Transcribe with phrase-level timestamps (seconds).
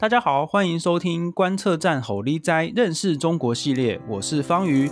[0.00, 4.88] 大家好，欢迎收听观测站吼哩哉认识中国系列，我是方瑜。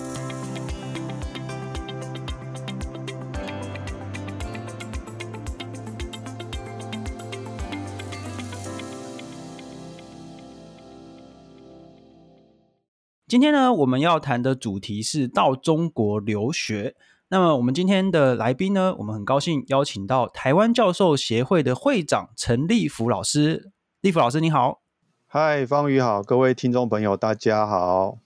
[13.29, 16.97] 今天呢，我们要谈的主题是到中国留学。
[17.29, 23.71] 那么，我们今天的来宾呢，我们很高兴邀请到台湾教授协会的会长陈立福老师。
[24.01, 24.86] 立福老师，你好。
[25.39, 28.17] 嗨，方宇好，各位听众朋友，大家好。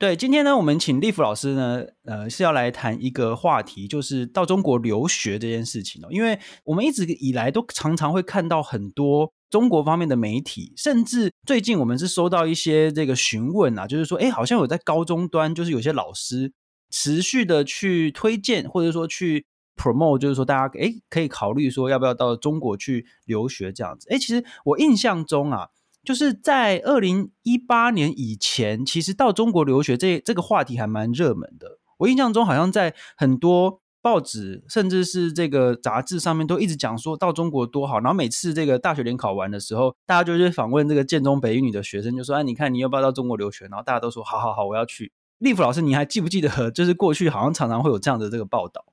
[0.00, 6.08] 对，今天呢，我们请立甫老师呢，呃，是要来谈一个话题，就是到中国留学这件事情哦。
[6.10, 16.52] 因为我们一直以来都常常会看到很多中国方面的媒体，甚至最近我们是收到一些这个询问啊，就是说，哎，好像有在高中端，就是有些老师
[16.90, 24.08] 持续的去推荐，或者说去 promote，就是说大家哎可以考虑说要不要到中国去留学这样子。
[24.10, 25.68] 哎，其实我印象中啊。
[26.06, 31.80] 就是在二零一八年以前，其实到中国留学这这个话题还蛮热门的。
[31.98, 37.98] 我印象中好像在很多报纸，甚至是这个杂志上面，都一直讲说到中国多好。
[37.98, 46.70] 然后每次这个大学联考完的时候，大家就去访问这个建中北一女的学生，就说：“哎，你看你要不要到中国留学？”然后大家都说：“好好好，我要去。”立甫老师，你还记不记得？
[46.70, 48.84] 就是过去好像常常会有这样的这个报道。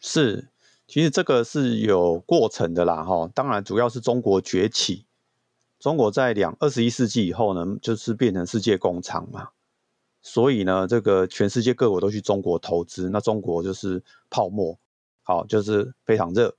[0.00, 0.48] 是，
[0.86, 3.28] 其实这个是有过程的啦，哈。
[3.34, 5.04] 当然，主要是中国崛起。
[5.78, 9.50] 中国在两二十一世纪以后呢，就是变成世界工厂嘛，
[10.20, 14.76] 所以呢，这个全世界各国都去中国投资，那中国就是泡沫，
[15.22, 16.56] 好，就是非常热。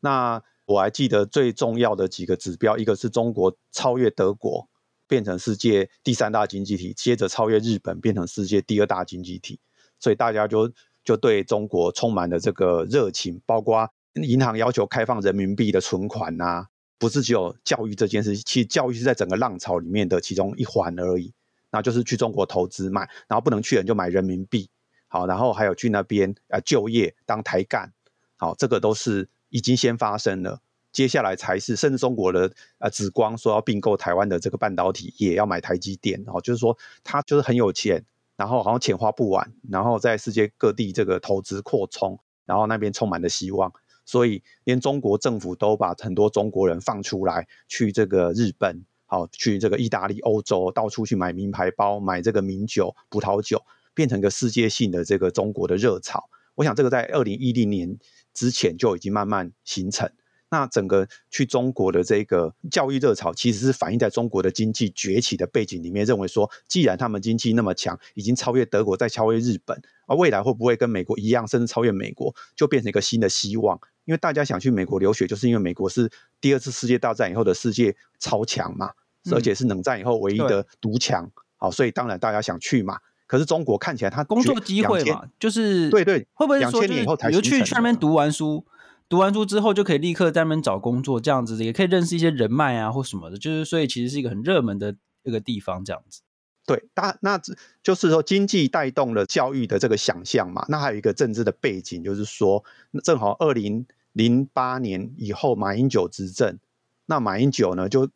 [0.00, 4.66] 那我还记得最重要的几个指标，一个是中国超越德国，
[5.06, 9.60] 变成世界第三大经济体，接着超越日本，变成世界第二大经济体，
[10.00, 10.72] 所以大家就
[11.04, 16.68] 就对中国充满了这个热情，包括银行要求开放人民币的存款呐、啊。
[17.02, 21.32] 不是只有教育这件事，其实教育是在整个浪潮里面的其中一环而已。
[21.72, 24.70] 那就是去中国投资买，然后不能去的人就买人民币，
[25.08, 27.92] 好，然后还有去那边呃就业当台干，
[28.36, 30.60] 好，这个都是已经先发生了。
[30.92, 38.04] 接下来才是，甚至中国的呃紫光说要并购台湾的这个半导体也，要买台积电，哦就是说他就是很有钱，
[38.36, 42.16] 然后好像钱花不完，然后在世界各地这个投资扩充，
[42.46, 43.72] 然后那边充满了希望。
[44.04, 53.62] 所以，连中国政府都把很多中国人放出来，去这个日本，好，去这个意大利、欧洲，到处去买名牌包、买这个名酒、葡萄酒，
[53.94, 56.28] 变成一个世界性的这个中国的热潮。
[56.54, 57.96] 我想，这个在二零一零年
[58.34, 60.10] 之前就已经慢慢形成。
[60.52, 66.04] 那整个去中国的这个教育热潮，其实是反映在中国的经济崛起的背景里面。
[66.04, 73.80] 认为说，既然他们经济那么强，已经超越德国，再超越日本，而未来会不会跟美国一样，甚至超越美国，就变成一个新的希望。
[74.04, 78.90] 因为大家想去美国留学，就是因为美国是第二次世界大战以后的世界超强嘛，
[79.24, 82.98] 嗯、而且是冷战以后唯一的独强，好，所以当然大家想去嘛。
[83.26, 88.62] 可是中国看起来他工作机会嘛，就是对对，会不会说两千年以后才比如去去那边读完书？
[89.12, 96.22] 读完书之后就可以立刻在那边找工作，这样子也可以认识一些人脉啊，或什么的，就是所以其实是一个很热门的一个地方，这样子。
[96.64, 97.38] 对，那那
[97.82, 100.64] 就是说经济带动了教育的这个想象嘛。
[100.70, 102.64] 那还有一个政治的背景，就是说
[103.04, 106.58] 正好二零零八年以后马英九执政，
[107.04, 108.08] 那马英九呢就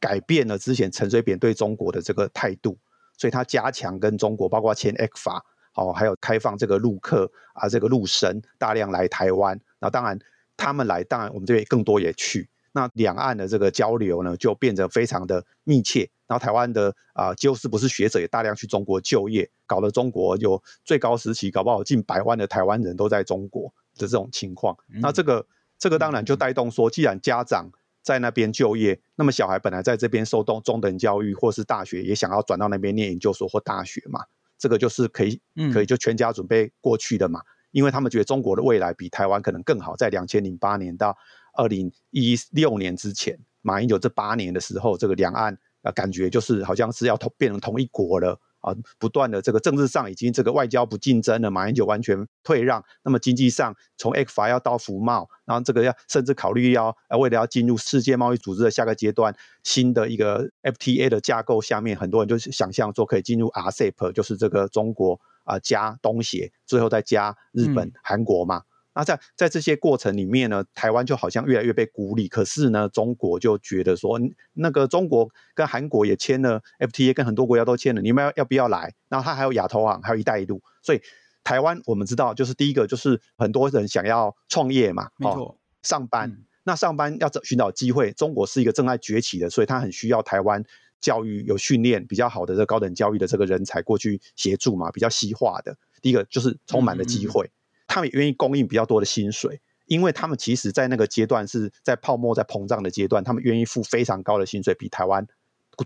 [0.00, 2.78] 改变了之前陈水扁对中国的这个态度，
[3.18, 5.42] 所以他加强跟中国，包括签 ECFA，
[5.74, 10.18] 哦，还有开放这个陆客啊，这个陆生大量来台湾，那当然。
[10.58, 12.50] 他们来，当然我们这边更多也去。
[12.72, 16.10] 那两岸的这个交流呢，就变得非常的密切。
[16.26, 24.76] 然后台湾的啊，就是不是学者也大量去中国就业，搞得中国有最高时期，搞不好近百万的台湾人都在中国的这种情况。
[24.92, 25.46] 嗯、那这个
[25.78, 27.70] 这个当然就带动说，既然家长
[28.02, 34.26] 在那边就业，那么小孩本来在这边受中中等教育或是大学，也想要转到那边念研究所或大学嘛，
[34.58, 35.40] 这个就是可以
[35.72, 37.40] 可以就全家准备过去的嘛。
[37.40, 41.16] 嗯因为他们觉得中国的未来比台湾可能更好，在两千零八年到
[41.54, 65.20] 二零一六年之前，马英九这八年的时候，这个两岸啊感觉就是好像是要同变成同一国了啊，不断的这个政治上已经这个外交不竞争了，马英九完全退让，那么经济上从 ECFA 要到服贸，然后这个要甚至考虑要为了要进入世界贸易组织的下个阶段，新的一个 FTA 的架构下面，很多人就想象说可以进入 RCEP，就是这个中国。
[65.48, 68.62] 啊，加东协，最后再加日本、嗯、韩国嘛。
[68.94, 72.26] 那在在这些过程里面呢，台湾就好像越来越被孤立。
[72.26, 74.20] 可是呢，中国就觉得说，
[74.54, 78.92] 那个中国跟韩国也签了 FTA，跟很多国家都签了，你们要要不要来？
[79.08, 80.60] 然后他还有亚投行，还有一带一路。
[80.82, 81.00] 所以
[81.44, 86.28] 台湾我们知道，就是第一个就是很多人想要创业嘛，没错，哦、上班。
[86.28, 90.64] 嗯、那上班要找寻找机会，中国是一个正在崛起的，所以他很需要台湾
[91.00, 95.76] 教育有训练比较好的这高等教育的这个人才过去协助嘛，比较西化的。
[96.00, 105.26] 第一个就是充满了机会，嗯嗯嗯，他们也愿意供应比较多的薪水，因为他们其实在那个阶段是在泡沫在膨胀的阶段，他们愿意付非常高的薪水，比台湾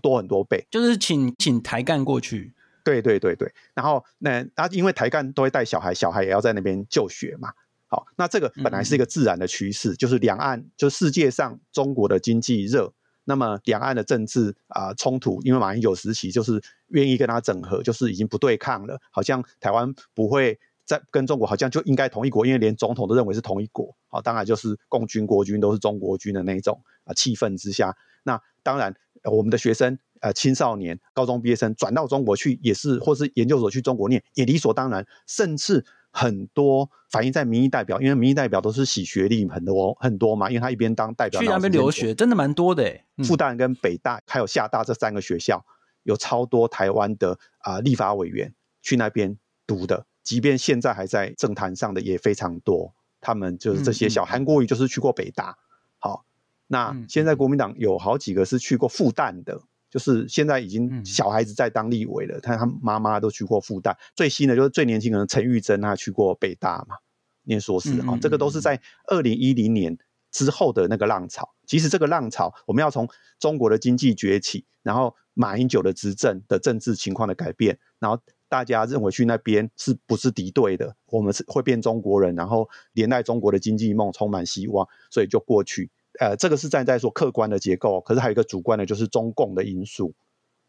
[0.01, 0.67] 多很多倍。
[0.69, 3.51] 就是请请台干过去，对对对对。
[3.73, 7.49] 然后那啊，因为台干都会带小孩，小孩也要在那边就学嘛。
[7.87, 12.91] 好，那这个本来是一个自然的趋势，就是两岸就世界上中国的经济热，
[13.25, 23.95] 那么两岸的政治啊、冲突，因为马英九时期就是愿意跟他整合，就是已经不对抗了，好像台湾不会再跟中国，好像就应该同一国，因为连总统都认为是同一国。
[24.07, 28.93] 好，当然就是共军国军都是中国军的那种啊气氛之下，那当然
[29.23, 35.85] 我们的学生呃青少年高中毕业生转到中国去也是，或是研究所去中国念也理所当然，甚至。
[36.15, 43.03] 很多反映在民意代表，因为民意代表都是洗学历很多很多嘛，因为他一边当代表去那边留学，真的蛮多的诶。
[43.23, 45.65] 复旦跟北大还有厦大这三个学校，
[46.03, 52.93] 有超多台湾的啊、呃、立法委员去那边读的，即便现在还在政坛上的也非常多。
[53.19, 55.57] 他们就是这些小韩国瑜就是去过北大，
[55.97, 56.25] 好，
[56.67, 59.61] 那现在国民党有好几个是去过复旦的。
[59.93, 66.95] 就是现在已经小孩子在当立委了，他他妈妈都去过复旦，最新的就是最年轻的陈玉珍，他去过北大嘛，
[67.43, 69.95] 念硕士啊，这个都是在二零一零年
[70.31, 71.47] 之后的那个浪潮。
[71.67, 73.07] 其实这个浪潮，我们要从
[73.37, 78.19] 中国的经济崛起，然后马英九的执政的政治情况的改变，然后
[78.49, 85.91] 大家认为去那边是不是敌对的，我们是会变中国人，然后连带中国的经济梦充满希望，所以就过去。
[86.19, 90.13] 呃，这个是站在说客观的结构，可是还有一个主观的，就是中共的因素。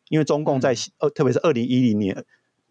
[0.08, 2.24] 因为中共在呃，特别是二零一零年，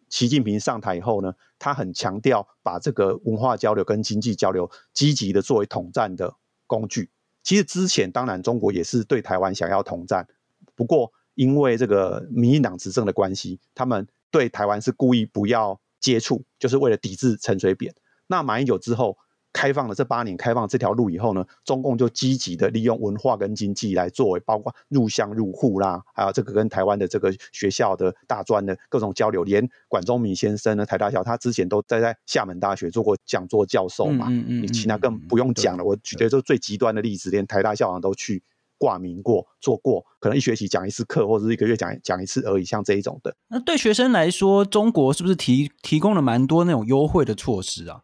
[0.09, 6.35] 习近平上台以后呢，他很强调把这个文化交流跟经济交流积极的作为统战的
[6.65, 7.09] 工具。
[7.43, 10.27] 其实之前当然中国也是对台湾想要统战，
[10.75, 17.93] 不过因为这个民进党执政的关系，他们对台湾是故意不要接触，就是为了抵制陈水扁。
[18.27, 19.17] 那马英九之后。
[19.53, 29.43] 开放了这八年，开放这条路以后呢，中共就积极的利用文化跟经济来作为，包括入乡入户啦，还有这个跟台湾的这个学校的大专的各种交流。
[29.43, 35.83] 连管中闵先生呢，台大校，他之前都在在厦门大学做过讲座教授嘛，嗯嗯，嗯，其他更不用讲了。
[35.83, 38.41] 我举的就最极端的例子，连台大校长都去
[38.79, 43.35] 挂名过，做过，可能一学期讲一次课，或者是一个月讲讲一次而已，像这一种的。
[43.49, 48.01] 那对学生来说，中国是不是提提供了蛮多那种优惠的措施啊？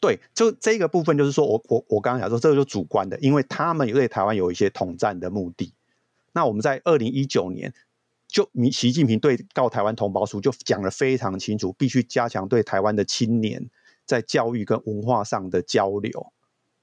[0.00, 5.72] 对，就这个部分，就是说我我我刚刚讲说，这个就主观的，因为他们对台湾有一些统战的目的。
[6.32, 7.72] 那我们在二零一九年，
[8.28, 13.70] 就习近平对告台湾同胞书就讲得非常清楚，必须加强对台湾的青年
[14.04, 16.32] 在教育跟文化上的交流，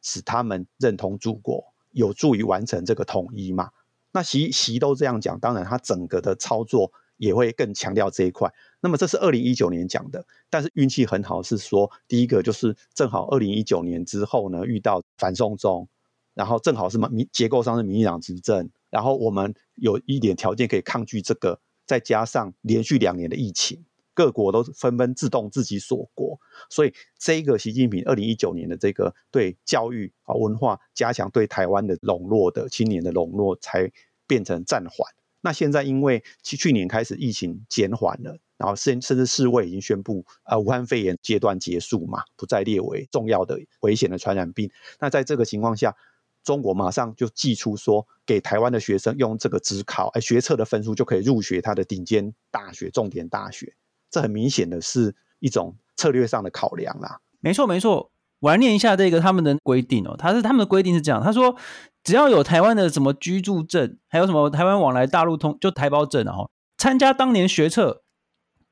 [0.01, 3.69] 使他们认同祖国，有助于完成这个统一嘛。
[4.13, 8.51] 那习习都这样讲，当然他整个的操作也会更强调这一块。
[8.83, 15.87] 那么这是二零一九年讲的，但是运气很好，是说第一个就是正好二零一九年之后呢，遇到反送中，
[16.33, 23.85] 然后正好是民结构上是民进党执政，然后我们有一点条件可以抗拒这个，再加上连续两年的疫情，
[24.15, 33.91] 各国都纷纷自动自己锁国，所以这个习近平二零一九年的这个对教育啊文化加强对台湾的笼络的青年的笼络，才
[34.25, 35.07] 变成暂缓。
[35.43, 38.39] 那现在因为去去年开始疫情减缓了。
[38.61, 44.69] 然后甚甚至世卫已经宣布，呃，武汉肺炎阶段结束嘛，不再列为重要的危险的传染病。
[44.99, 45.95] 那在这个情况下，
[46.43, 53.73] 中国马上就寄出说，给台湾的学生用这个指考，哎，学测的分数就可以入学他的顶尖大学、重点大学。
[54.11, 57.19] 这很明显的是一种策略上的考量啦。
[57.39, 58.11] 没错，没错。
[58.41, 61.55] 我来念一下这个他们的规定哦，他是他们的规定是这样，他说
[62.03, 68.00] 只要有台湾的什么居住证，还有什么台湾往来大陆通就台胞证啊，参加当年学测。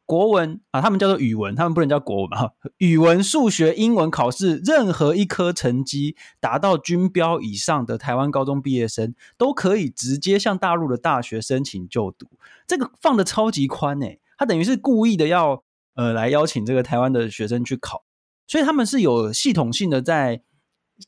[0.10, 2.52] 国文啊，他们叫做语文，他们不能叫国文哈。
[2.78, 12.26] 语文、数学、英文考试任何一科成绩达到均标以上的台湾高中毕业生，都可以直接向大陆的大学申请就读。
[12.66, 15.64] 这个放的超级宽诶，他等于是故意的要
[15.94, 18.04] 呃来邀请这个台湾的学生去考，
[18.48, 20.42] 所以他们是有系统性的在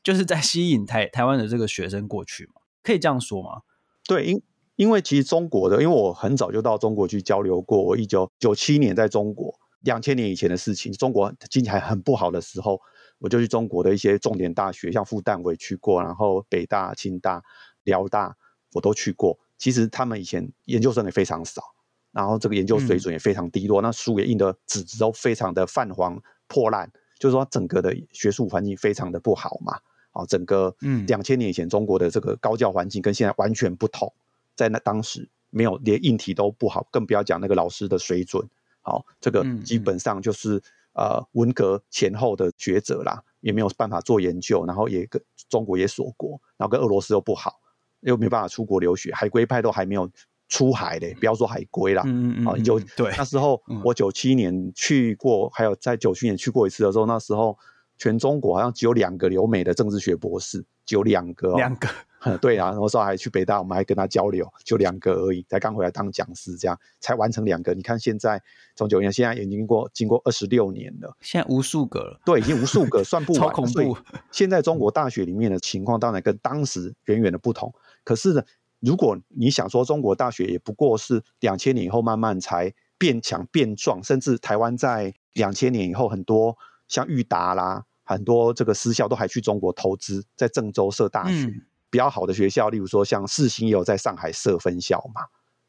[0.04, 3.62] 就是在吸引台台湾的这个学生过去嘛，可以这样说吗？
[4.06, 4.40] 对，因。
[4.76, 7.82] 因为其实中国的，因为我很早就到中国去交流过。
[7.82, 12.80] 我一九九七年在中国，两千年以前的事情，中国经济还很不好的时候，
[13.18, 17.42] 我就去中国的一些重点大学，像复旦我也去过，然后北大、清大、
[17.84, 18.34] 辽大
[18.72, 19.38] 我都去过。
[19.58, 21.62] 其实他们以前研究生也非常少，
[22.10, 29.78] 然后这个研究水准也非常低落，嗯、那书也印的纸质都非常的泛黄破烂，就是说整个的学术环境非常的不好嘛。
[30.12, 34.12] 啊，整个嗯，两千年以前中国的这个高教环境跟现在完全不同。
[34.54, 38.46] 在那当时，没有连硬体都不好，更不要讲那个老师的水准。
[38.80, 47.60] 好，这个基本上就是、嗯嗯、呃文革前后的学者啦，也没有办法做研究，然后也跟中国也锁国，然后跟俄罗斯又不好，
[48.00, 50.10] 又没办法出国留学，海归派都还没有
[50.48, 52.02] 出海嘞，不要说海归啦。
[52.06, 57.56] 嗯嗯，好，你就对那时候我九七年去过，还有在九七年去过一次的时候，那时候
[57.98, 61.88] 全中国好像只有两个留美的政治学博士，只有两个、哦，两个。
[62.40, 67.74] 对啊，那时候还去北大，我们还跟他交流，就两个而已，才刚回来当讲师，这样才完成两个。
[67.74, 68.40] 你看现在
[68.76, 73.42] 从九年，现在已经过经过二十六年了，现在无数个了，对，已经无数个， 算不完。
[73.42, 73.98] 超恐怖！
[74.30, 77.74] 现在中国大学里面的情况当然跟当时远远的不同。
[78.04, 78.42] 可是呢，
[78.78, 91.44] 如果你想说中国大学也不过是两千年以后慢慢才变强变壮，甚至台湾在两千年以后很多像裕达啦，很多这个私校都还去中国投资，在郑州设大学。
[91.46, 95.20] 嗯比较好的学校，例如说像世新也有在上海设分校嘛，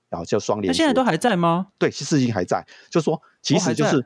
[0.07, 0.71] 然后叫双联。
[0.71, 1.67] 那现在都还在吗？
[1.77, 2.65] 对，世新还在。
[2.89, 4.05] 就说其实就是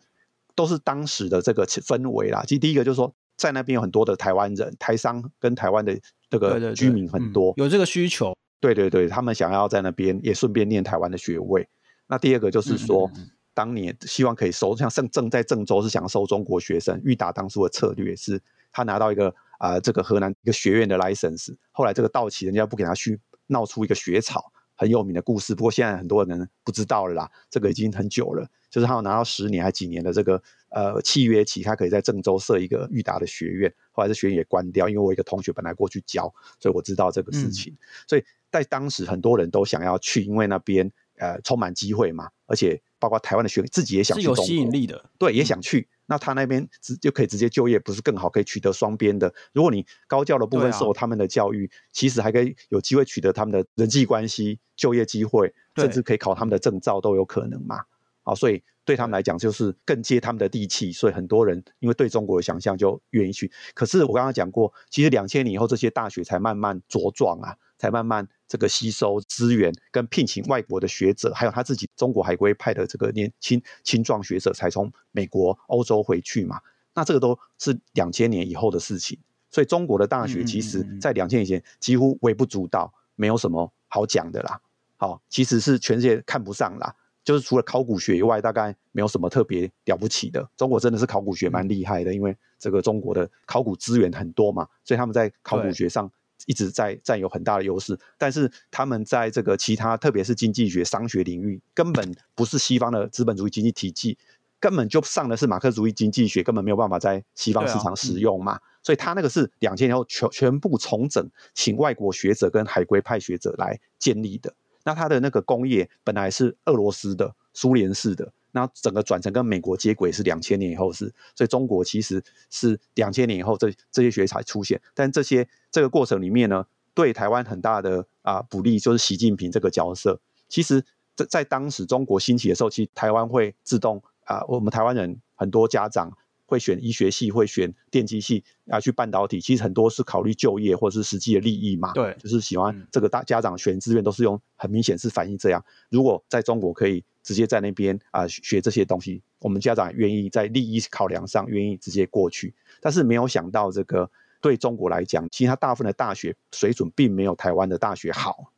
[0.56, 2.42] 都是当时的这个氛围啦。
[2.42, 5.96] 其实第一个就是说，在那边有很多的台湾人、台商跟台湾的
[6.28, 8.36] 这个居民很多，对对对，嗯，有这个需求。
[8.60, 11.68] 对对对，他们想要在那边也顺便念台湾的学位。
[12.08, 18.40] 那第二个就是说，嗯嗯嗯，当年希望可以收，像正正在郑州是想收中国学生，裕达当初的策略是，
[18.72, 19.34] 他拿到一个。
[19.60, 25.56] 啊、呃，这个河南一个学院的 license，后来这个到期，人家不给他续，闹出一个学潮，很有名的故事。
[25.56, 28.48] 不过现在很多人不知道了啦，这个已经很久了。
[28.70, 33.74] 就是他有拿到十年还几年的这个呃契约期，他可以在郑州设一个裕达的学院。
[33.92, 37.74] 后来这学院也关掉，因为我一个同学本来过去教，所以我知道这个事情。
[37.74, 45.82] 嗯、所以在当时很多人都想要去，因为那边呃充满机会嘛，而且包括台湾的学生自己也想去，是有吸引力的，对，也想去。
[45.82, 49.34] 嗯那他那边直就可以直接就业，不是更好，可以取得双边的。
[49.52, 57.82] 如果你高教的部分受他们的教育，啊、其实还可以有机会取得他们的人际关系、就业机会，甚至可以考他们的证照都有可能嘛。
[58.24, 63.52] 好，所以对他们来讲就是更接他们的地气，所以很多人因为对中国的想象就愿意去。
[63.74, 67.58] 可是我刚刚讲过，其实两千年以后这些大学才慢慢茁壮啊。
[67.78, 76.60] 才慢慢这个吸收资源，跟聘请外国的学者，还有他自己中国海归派的这个年轻青壮学者，才从美国、欧洲回去嘛。
[76.94, 79.20] 那这个都是两千年以后的事情。
[79.50, 84.60] 所以中国的大学其实在两千年前几乎微不足道，没有什么好讲的啦。
[84.98, 86.96] 好，其实是全世界看不上啦。
[87.24, 90.50] 就是除了考古学以外，大概没有什么特别了不起的。
[90.56, 96.12] 中国真的是考古学蛮厉害的，因为这个中国的考古资源很多嘛，所以他们在考古学上。
[96.46, 104.18] 一直在占有很大的优势，但是他们在这个其他，特别是经济学、商学领域，根本不是西方的资本主义经济体系，
[104.60, 108.54] 根本就上的是马克思主义经济学，根本没有办法在西方市场使用嘛。
[108.54, 114.54] 啊嗯、所以他那个是两千年后全全部重整，请外国学者跟海归派学者来建立的。
[114.84, 118.32] 那他的那个工业本来是俄罗斯的、苏联式的。
[118.52, 130.20] 那整个转成跟美国接轨是两千年以后是，所以中国其实是两千年以后这这些学才出现，但这些这个过程里面呢，对台湾很大的啊不利，就是习近平这个角色。
[130.50, 130.84] 其实，
[131.16, 136.12] 在在当时中国兴起的时候，其实台湾会自动啊，我们台湾人很多家长。
[136.50, 141.92] 会选医学系，会选电机系啊，去半导体，其实很多是考虑就业或者是实际的利益嘛。
[141.92, 145.62] 对，就是喜欢这个大家长选志愿都是用很明显是反映这样。
[145.90, 152.54] 如果在中国可以直接在那边啊学这些东西，我们家长愿意在利益考量上愿意直接过去。
[152.80, 158.54] 但是没有想到这个对中国来讲，其实它大部分的大学水准并没有台湾的大学好。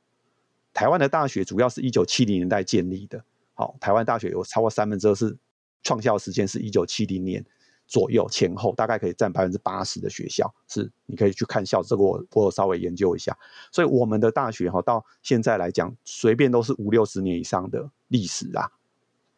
[0.72, 3.24] 台湾的大学主要是一九七零年代建立的，
[3.56, 5.36] 好，台湾大学有超过三分之二是
[5.82, 7.44] 创校时间是一九七零年。
[7.90, 13.36] 左右前后大概可以占百分之八十的学校，是你可以去看校，这个我我稍微研究一下。
[13.72, 18.70] 所以我们的大学哈，到现在来讲，随便都是五六十年以上的历史啊。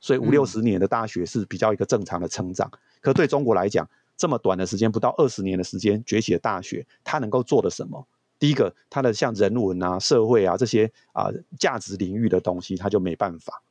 [0.02, 2.70] 所以五六十年的大学是比较一个正常的成长。
[2.74, 8.06] 嗯、可对中国来讲，这么短的时间，不到二十年的时间崛起的大学，它能够做的什么？
[8.38, 13.64] 第一个，它的像人文啊、社会啊这些啊价值领域的东西，它就没办法。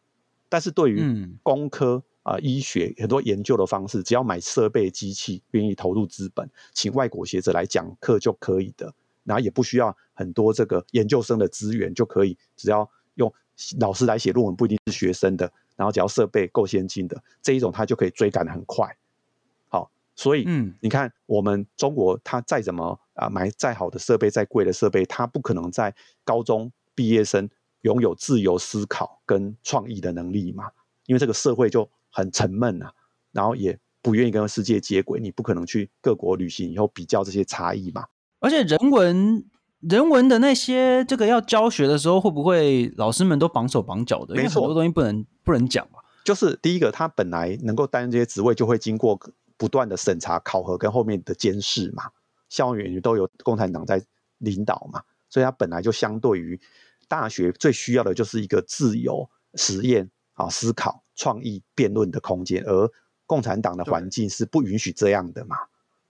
[0.49, 1.97] 但是对于工科。
[1.97, 8.93] 嗯啊、呃，医学很多研究的方式，只要买设备、机器，愿意投入资本，请外国学者来讲课就可以的，
[9.25, 13.33] 然后也不需要很多这个研究生的资源就可以，只要用
[13.79, 18.95] 老师来写论文，不一定是学生的，然后只要设备够先进的这一种，它就可以追赶的很快。
[19.71, 27.49] 好，所以嗯，你看我们中国，它再怎么啊、呃、买再好的设备、再贵的设备，它不可能在高中毕业生
[27.81, 30.71] 拥有自由思考跟创意的能力嘛，
[31.07, 31.89] 因为这个社会就。
[32.11, 32.93] 很沉闷啊，
[33.33, 38.07] 然后也不愿意跟世界接轨，你不可能去各国旅行以后比较这些差异嘛。
[38.41, 39.45] 而且人文
[39.81, 44.35] 人文的那些这个要教学的时候，会不会老师们都绑手绑脚的？
[44.37, 46.01] 因为很多东西不能不能讲嘛。
[46.25, 49.19] 就是第一个，他本来能够担任这些职位，就会经过
[49.57, 52.05] 不断的审查、考核跟后面的监视嘛。
[52.49, 54.03] 校园都有共产党在
[54.39, 56.61] 领导嘛，所以他本来就相对于
[57.09, 62.91] 大学最需要的就是一个自由实验啊、思考、创意、辩论的空间，而
[63.27, 65.55] 共产党的环境是不允许这样的嘛。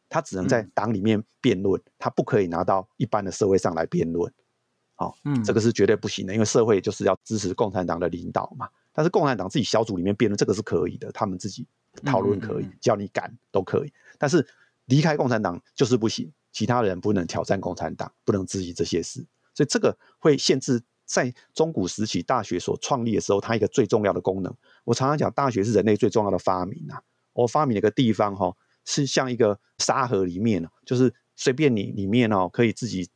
[0.09, 4.33] 他只能在党里面辩论，他不可以拿到一般的社会上来辩论。
[4.95, 8.69] 好，嗯，这个是绝对不行的，因为社会就是要支持共产党的领导嘛。
[8.93, 11.67] 但是共产党自己小组里面辩论，这个是可以的，他们自己
[12.05, 13.93] 讨论可以，叫你赶都可以。
[14.17, 14.47] 但是
[14.85, 19.27] 离开共产党就是不行，其他人不能挑战共产党，不能质疑这些事。
[19.55, 24.55] 所以这个会限制在中古时期大学所创立的时候，它一个最重要的功能。
[24.85, 27.03] 我常常讲，大学是人类最重要的发明啊。
[27.33, 28.55] 我发明了一个地方哈。
[28.87, 33.07] 是像一个沙盒里面，就是随便你里面哦，可以自己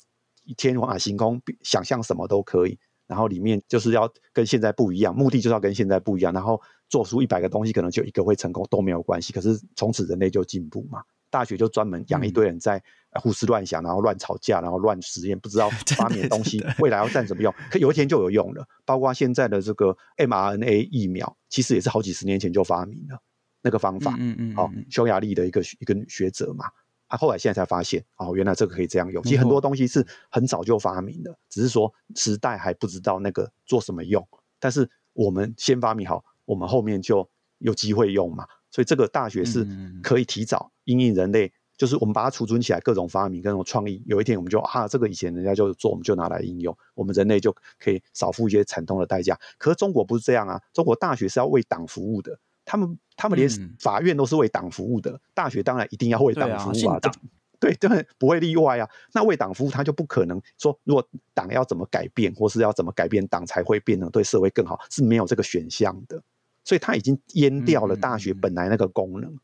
[0.59, 2.79] 天马行空想象什么都可以。
[3.07, 6.33] 然后里面就是要跟现在不一样，目的就是要跟现在不一样。
[6.35, 9.33] 然后做出一百个东西，可能就一个会成功都没有关系。
[9.33, 11.03] 可是从此人类就进步嘛。
[11.31, 12.81] 大学就专门养一堆人在
[13.21, 17.55] 胡思乱想，然后乱吵架，然后乱实验，不知道 发明的东西未来要占什么用。
[17.71, 18.67] 可有一天就有用了。
[18.85, 23.19] 包括现在的这个 mRNA 疫苗，其实也是好几十年前就发明了。
[23.63, 26.67] 那个方法，嗯嗯，好、嗯，匈、哦、牙利的一个一个学者嘛，
[27.07, 29.23] 啊，后来现在才发现，哦，原来这个可以这样用。
[29.23, 34.23] 其实很多东西是很早就发明的，只是说时代还不知道那个做什么用。
[34.61, 38.47] 但是我们先发明好，我们后面就有机会用嘛。
[38.71, 39.67] 所以这个大学是
[40.03, 49.39] 可以提早因应人类，就是我们把它储存起来，各种发明、各种创意，有一天我们就啊，这个以前人家就做，我们就拿来应用，我们人类就可以少付一些惨痛的代价。
[49.59, 52.39] 可是中国不是这样啊，中国大学是要为党服务的。
[52.65, 56.99] 他们他们连法院都是为党服务的，嗯，大学当然一定要为党服务啊，
[57.61, 58.89] 对，对，对，不会例外啊。
[59.13, 66.23] 那为党服务，他就不可能说，如果党要怎么改变，或是要怎么改变党才会变得对社会更好，是没有这个选项的。
[66.65, 69.29] 所以他已经阉掉了大学本来那个功能。
[69.31, 69.41] 嗯嗯嗯，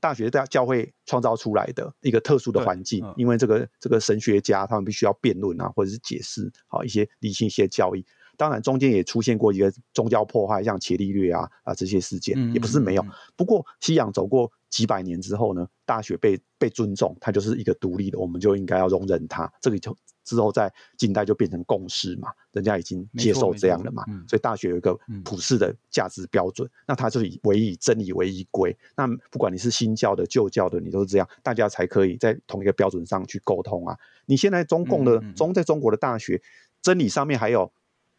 [0.00, 8.04] 大学在教会创造出来的一个特殊的环境，因为这个这个神学家他们必须要辩论啊，或者是解释好一些理性一些教义。
[8.36, 13.04] 当然，中间也出现过一个宗教破坏，像伽利略啊啊这些事件，也不是没有。
[13.36, 19.50] 不过，西洋走过几百年之后呢，大学被被尊重，它就是一个独立的，我们就应该要容忍它。
[19.60, 24.04] 这个就之后在近代就变成共识嘛，人家已经接受这样了嘛。
[24.26, 28.76] 所以大学有一个普世的价值标准，那它就以唯以真理为依归。
[28.96, 33.96] 那不管你是新教的、旧教的，你都是这样，大家才可以在同一个标准上去沟通啊。
[34.26, 36.42] 你现在中共的中在中国的大学
[36.82, 37.70] 真理上面还有。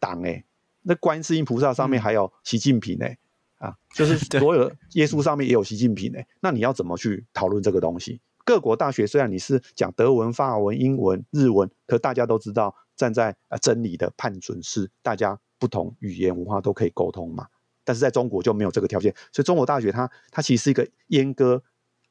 [0.06, 0.44] 党哎，
[0.84, 3.18] 那观世音菩萨上面还有习近平哎、
[3.60, 8.22] 嗯，啊，就是 所有的耶稣上面也有习近平哎，那你要怎么去讨论这个东西？
[8.44, 17.48] 各国大学虽然你是讲德文、法文、英文、日文，可大家都知道，站在啊真理的判准是大家不同语言文化都可以沟通嘛。
[17.84, 21.62] 但是在中国就没有这个条件，所以中国大学它它其实是一个阉割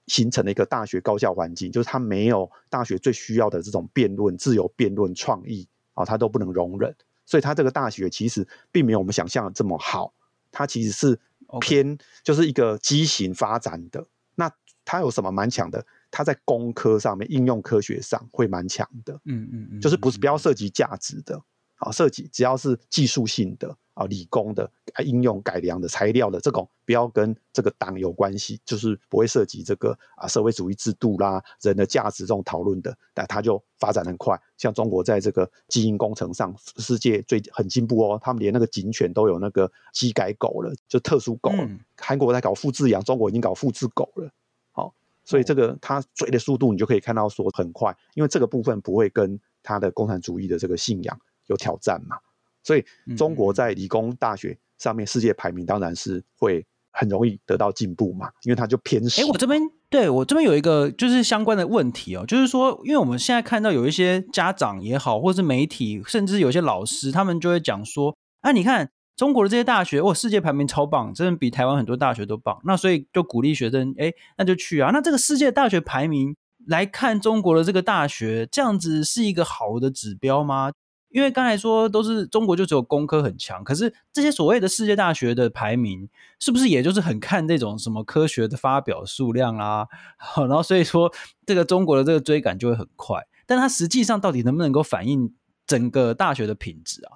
[0.08, 6.92] 形成的一个大学高校环境，就是它没有大学最需要的这种辩论、自由辩论、创意啊，它都不能容忍。
[7.26, 10.12] 所以它这个大学其实并没有我们想象的这么好，
[10.50, 11.18] 它其实是
[11.60, 14.06] 偏就是一个畸形发展的。
[14.34, 14.50] 那
[14.84, 15.84] 它有什么蛮强的？
[16.10, 19.14] 它在工科上面、应用科学上会蛮强的。
[19.24, 21.42] 嗯嗯嗯，就是不是不要涉及价值的。
[21.84, 34.40] 啊，设计只要是技术性的啊，理工的啊，应用改良的材料的这种，不要跟这个党有关系，就是不会涉及这个啊社会主义制度啦、人的价值这种讨论的，但它就发展很快。
[34.56, 41.50] 像中国在这个基因工程上，世界最很进步哦，他们连那个警犬都有那个基改狗了，就特殊狗。
[41.52, 44.30] 嗯、韩国在搞复制羊，中国已经搞复制狗了。
[44.72, 51.20] 好，所以这个它追的速度，你就可以看到说很快，因为这个部分不会跟它的共产主义的这个信仰。
[51.46, 52.16] 有挑战嘛？
[52.62, 52.84] 所以
[53.16, 59.22] 中国在理工大学上面世界排名当然是会很容易得到进步嘛，因为它就偏少。
[59.22, 72.58] 哎，我这边对我这边有一个就是相关的问题哦，就是说，因为我们现在看到有一些家长也好，或是媒体，甚至有些老师，他们就会讲说，啊，你看中国的这些大学，哦，世界排名超棒，真的比台湾很多大学都棒。
[72.64, 74.90] 那所以就鼓励学生，哎，那就去啊。
[74.92, 76.34] 那这个世界大学排名
[76.66, 80.72] 来看中国的这个大学，这样子是一个好的指标吗？
[81.14, 86.08] 因为刚才说都是中国就只有工科很强，可是这些所谓的世界大学的排名，
[86.40, 89.86] 是不是也就是很看这种什么科学的发表数量啊？
[90.36, 91.12] 然后所以说
[91.46, 95.32] 这个中国的这个追赶就会很快，但它实际上到底能不能够反映
[95.68, 97.12] 整个大学的品质啊？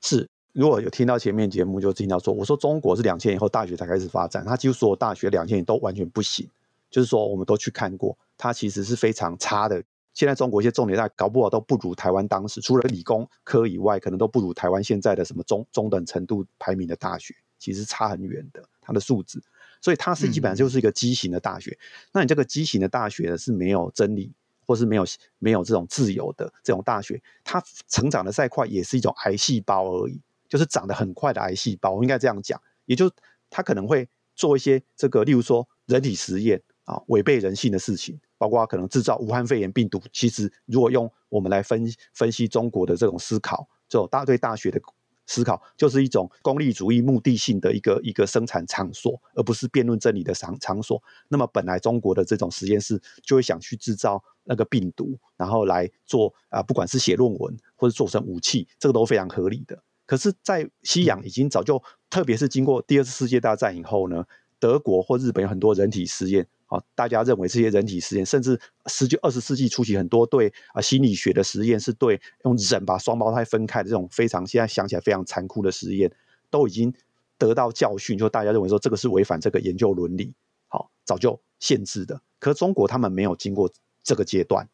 [0.00, 6.48] 是，如果有听到前面节目就听到说，我说中国是两千年以后大学才开始发展，它几乎所有大学两千年都完全不行，
[6.90, 9.84] 就是说我们都去看过，它其实是非常差的。
[10.16, 19.42] 现在中国一些重点大学搞不好都不如台湾当时，除了理工科以外，可能都不如台湾现在的什么中中等程度排名的大学，其实差很远的，它的素质。
[19.82, 21.70] 所以它是基本上就是一个畸形的大学。
[21.70, 24.32] 嗯、那你这个畸形的大学呢，是没有真理，
[24.66, 25.04] 或是没有
[25.38, 31.92] 没有这种自由的这种大学，它成长的再快，也是一种癌细胞而已，就是长得很快的癌细胞。
[31.92, 33.10] 我应该这样讲，也就
[33.50, 38.18] 它可能会做一些这个，例如说人体实验啊，违背人性的事情。
[38.38, 44.78] 包括可能制造武汉肺炎病毒，其实如果用我们来分分析中国的这种思考，这种大对大学的
[45.26, 51.02] 思考，就是一种功利主义目的性的一个一个生产场所，而不是辩论真理的场场所。
[51.28, 59.82] 那么本来中国的这种实验室就会想去制造那个病毒，然后来做啊，不管是写论文或者做成武器，这个都非常合理的。
[60.04, 64.26] 可是，在西洋已经早就，特别是经过第二次世界大战以后呢，
[64.60, 66.46] 德国或日本有很多人体实验。
[66.68, 76.10] 好，大家认为这些人体实验，甚至十九、二十世纪初期很多对啊心理学的实验，是对用人把双胞胎分开的这种非常现在想起来非常残酷的实验，
[76.50, 76.92] 都已经
[77.38, 80.34] 得到教训，就大家认为说这个是违反这个研究伦理，
[80.66, 82.20] 好，早就限制的。
[82.40, 83.70] 可是中国他们没有经过
[84.02, 84.68] 这个阶段，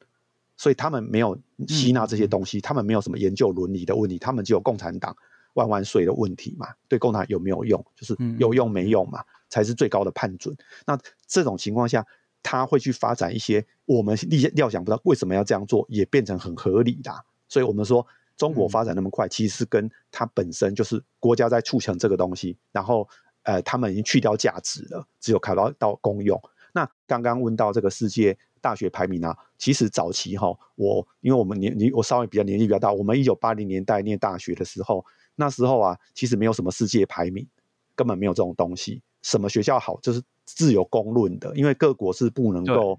[0.56, 5.14] 所以他们没有吸纳这些东西，他们没有什么研究伦理的问题，他们只有共产党
[5.54, 6.68] 万万岁的问题嘛？
[6.88, 7.84] 对共产党有没有用？
[7.94, 9.22] 就是有用没用嘛？
[9.48, 10.56] 才是最高的判准。
[10.86, 12.06] 那这种情况下，
[12.42, 17.12] 他会去发展一些我们料料想不到为什么要这样做，也变成很合理的。
[17.48, 23.06] 所以，我们说中国发展那么快，其实是跟它本身就是国家在促成这个东西，然后
[23.42, 26.40] 呃，他们已经去掉价值了，只有考到到公用。
[26.72, 35.04] 那刚刚问到这个世界大学排名啊，其实早期哈，我因为我们年年我稍微比较年纪比较大，我们一九八零年代念大学的时候，
[35.36, 37.46] 那时候啊，其实没有什么世界排名，
[37.94, 39.02] 根本没有这种东西。
[39.22, 42.98] 什么学校好，就是自有公论的，因为各国是不能够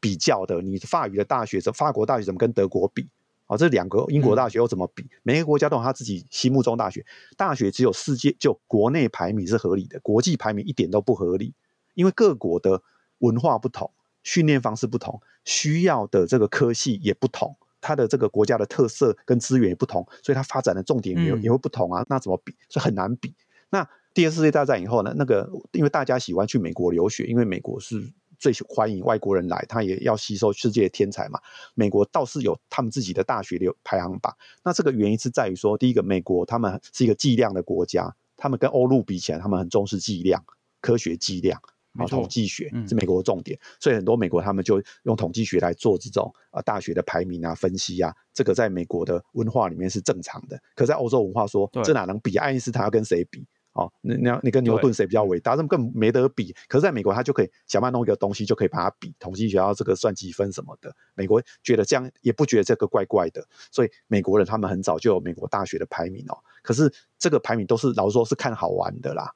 [0.00, 0.62] 比较的。
[0.62, 3.08] 你法语的大学，这法国大学怎么跟德国比？
[3.46, 5.06] 啊，这两个英国大学又怎么比？
[5.22, 7.04] 每个国家都有他自己心目中大学。
[7.36, 11.54] 大学只有世界就国内排名是合理的，国际排名一点都不合理。
[11.94, 12.82] 因为各国的
[13.18, 13.90] 文化不同，
[14.22, 22.04] 训练方式不同，需要的这个科系也不同，它的这个国家的特色跟资源也不同，所以它发展的重点也也会不同啊。
[22.08, 22.54] 那怎么比？
[22.68, 23.34] 所以很难比。
[23.70, 31.38] 那第二次世界大战以后呢，那个因为大家喜欢去美国留学，因为美国是最欢迎外国人来，他也要吸收世界的天才嘛。
[31.74, 34.34] 美国倒是有他们自己的大学流排行榜。
[34.64, 40.42] 那这个原因是在于说，第一个，美国他们是一个计量的国家，他们跟欧陆比起来，他们很重视计量、
[40.80, 41.60] 科学计量
[41.98, 43.58] 啊，统计学是美国的重点。
[43.58, 50.58] 嗯、所以很多美国他们就用统计学来做这种啊大学的排名啊、分析啊，这个在美国的文化里面是正常的。
[50.74, 52.36] 可在欧洲文化说，这哪能比？
[52.36, 53.46] 爱因斯坦要跟谁比？
[53.72, 55.52] 哦，那那你跟牛顿谁比较伟大？
[55.52, 56.52] 他们更没得比。
[56.66, 60.92] 可是在美国，他就可以想办法弄一个东西，就可以把它比统计学校这个算积分什么的。
[61.14, 66.36] 美国觉得这样也不觉得这个怪怪的，所以美国人他们很早就有美国大学的排名哦。
[66.62, 69.32] 可是这个排名都是老实说是看好玩的啦，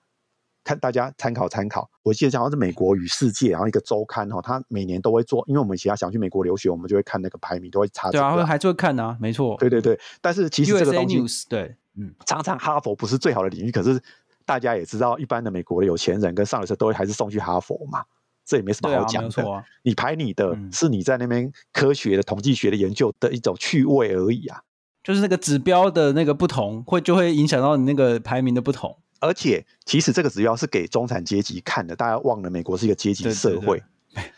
[0.65, 1.89] 看大家参考参考。
[2.03, 8.11] 我记得好像是美国与世界，然后一个周刊哈，他每年都会做，因为我们其他想去美国留学，我们就会看那个排名，都会查。
[8.11, 9.57] 对啊，还是会看啊，没错。
[9.59, 14.01] 对对对，但是其实这个东西 News, 对，嗯，常常哈佛不是最好的领域，可是。
[14.45, 18.03] 大家也知道，一般的美国的有钱人跟上流社都会还是送去哈佛嘛，
[18.45, 19.49] 这也没什么好讲的。
[19.49, 24.63] 啊啊、你排你的是你在那边科学的统计学的研究的一种趣味而已啊，
[25.05, 28.99] 就是那个指标的那个不同，会就会影响到你那个排名的不同。
[29.23, 33.81] 而且，其实这个指标是给中产阶级看的，大家忘了美国是一个阶级社会。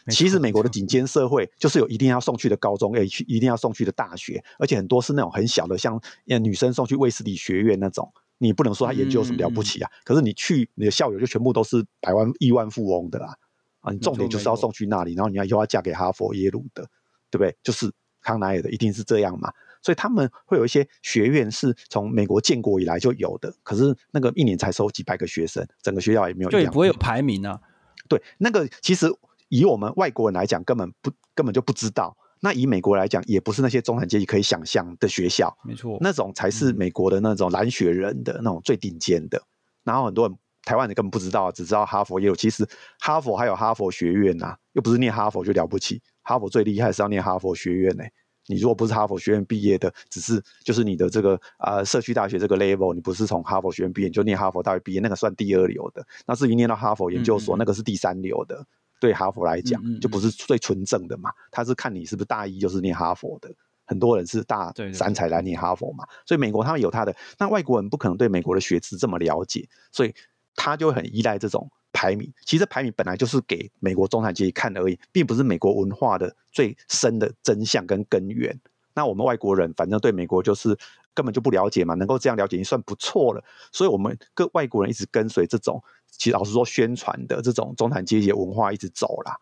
[0.09, 8.13] 其实美国的顶尖社会就是有一定要送去的高中，诶，去一定要送去的大学，而且很多是那种很小的，像女生送去卫斯理学院那种。
[8.39, 9.89] 你不能说他研究有什么了不起啊？
[9.91, 13.35] 嗯、可是你去你的校友就全部都是百万亿万富翁的啦，
[13.81, 16.83] 啊，你重点就是要送去那里，然后你要又要嫁给哈佛耶鲁的，
[17.31, 17.57] 对不对？
[17.63, 19.53] 就是康奈尔的，一定是这样嘛。
[19.85, 27.61] 所以他们会有一些学院是从美国建国以来就有的，可是那个一年才收几百个学生，整个学校也没有，对，不会有排名啊。
[28.09, 29.07] 对，那个其实
[29.51, 32.17] 以我们外国人来讲，根本不根本就不知道。
[32.41, 39.43] 那以美国来讲，也不是那些中产阶级可以想象的学校，没错，那种才是美国的那种蓝血人的那种最顶尖的。
[39.83, 42.35] 然后很多人台湾人根本不知道，只知道哈佛也有。
[42.35, 42.67] 其实
[43.01, 46.03] 哈佛还有哈佛学院呐、啊，又不是念哈佛就了不起。
[46.23, 48.13] 哈佛最厉害是要念哈佛学院呢、欸。
[48.47, 56.07] 你如果不是哈佛学院毕业的，只是就是你的这个啊、呃、社区大学这个 level，你不是从哈佛学院毕业，你就念哈佛大学毕业，那个算第二流的。
[56.27, 58.67] 那至于念到哈佛研究所，嗯嗯那个是第三流的。
[59.01, 61.31] 对哈佛来讲，就不是最纯正的嘛。
[61.51, 63.51] 他是看你是不是大一就是念哈佛的，
[63.85, 66.07] 很多人是大三才来念哈佛嘛。
[66.25, 70.15] 所以美国他们有他的，那外国人不可能对美国的学制这么了解，所以
[70.55, 72.33] 他就很依赖这种排名。
[72.45, 78.59] 其实排名本来就是给美国中产阶级看而已，并不是美国文化的最深的真相跟根源。
[78.95, 80.77] 那我们外国人反正对美国就是
[81.15, 83.43] 根本就不了解嘛，能够这样了解已经算不错了。
[83.73, 89.37] 所以我们各外国人一直跟随这种，其实老实说宣传的这种中产阶级的文化一直走啦。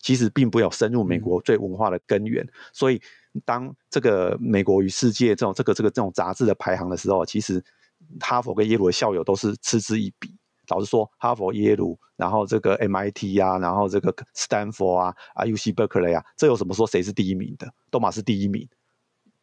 [0.00, 2.46] 其实并不有深入美国最文化的根源。
[2.72, 3.00] 所以
[3.44, 7.64] 当这个美国与世界这种这个这个这种杂志的排行的时候，其实
[8.20, 10.35] 哈佛跟耶鲁的校友都是嗤之以鼻。
[10.68, 17.72] 老实说，哈佛、耶鲁，然后这个 MIT 啊，然后这个斯坦福啊，啊 UC Berkeley 啊，这有什么说谁是第一名的？
[17.90, 18.68] 都嘛是第一名。